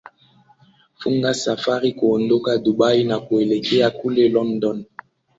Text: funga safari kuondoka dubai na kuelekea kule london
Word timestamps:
funga 0.95 1.33
safari 1.33 1.93
kuondoka 1.93 2.57
dubai 2.57 3.03
na 3.03 3.19
kuelekea 3.19 3.89
kule 3.89 4.29
london 4.29 4.85